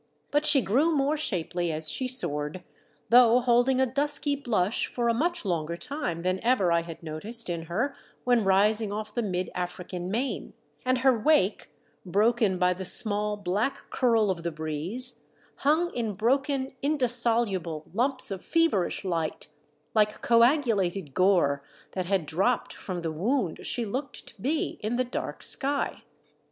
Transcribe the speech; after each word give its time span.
But 0.31 0.47
she 0.47 0.63
grew 0.63 0.95
more 0.97 1.15
shapely 1.15 1.71
as 1.71 1.87
she 1.87 2.07
soared, 2.07 2.63
though 3.09 3.39
holding 3.39 3.79
a 3.79 3.85
dusky 3.85 4.35
blush 4.35 4.87
for 4.87 5.07
a 5.07 5.13
much 5.13 5.45
longer 5.45 5.77
time 5.77 6.23
than 6.23 6.39
ever 6.39 6.71
I 6.71 6.81
had 6.81 7.03
noticed 7.03 7.51
in 7.51 7.65
her 7.65 7.95
when 8.23 8.43
rising 8.43 8.91
off 8.91 9.13
the 9.13 9.21
mid 9.21 9.51
African 9.53 10.09
main; 10.09 10.53
and 10.83 10.97
her 11.05 11.15
wake, 11.15 11.69
broken 12.03 12.57
by 12.57 12.73
the 12.73 12.83
small, 12.83 13.37
black 13.37 13.91
curl 13.91 14.31
of 14.31 14.41
the 14.41 14.49
breeze, 14.49 15.27
hung 15.57 15.93
in 15.93 16.13
broken 16.15 16.73
indissoluble 16.81 17.85
lumps 17.93 18.31
of 18.31 18.43
feverish 18.43 19.05
light, 19.05 19.49
like 19.93 20.19
coagulated 20.23 21.13
gore 21.13 21.63
that 21.91 22.07
had 22.07 22.25
dropped 22.25 22.73
from 22.73 23.01
the 23.01 23.11
wound 23.11 23.59
she 23.67 23.85
looked 23.85 24.25
to 24.25 24.41
be 24.41 24.79
in 24.81 24.95
the 24.95 25.03
dark 25.03 25.43
sky. 25.43 26.01